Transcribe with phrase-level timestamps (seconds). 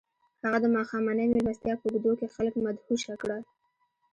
[0.43, 3.41] هغه د ماښامنۍ مېلمستیا په اوږدو کې خلک مدهوشه کړل